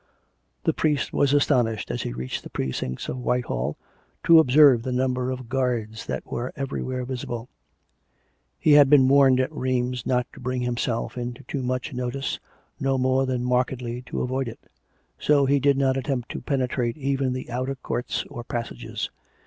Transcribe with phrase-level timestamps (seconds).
[0.63, 3.77] The priest was astonished, as he reached the precincts of Whitehall,
[4.23, 7.49] to observe the number of guards that were everywhere visible.
[8.57, 12.39] He had been warned at Rheims not to bring himself into too much notice,
[12.79, 14.71] no more than mark edly to avoid it;
[15.19, 19.11] so he did not attempt to penetrate even the outer courts or passages.